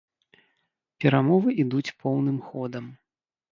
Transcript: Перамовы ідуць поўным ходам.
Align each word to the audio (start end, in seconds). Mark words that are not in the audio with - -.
Перамовы 1.05 1.55
ідуць 1.65 1.95
поўным 2.01 2.43
ходам. 2.49 2.85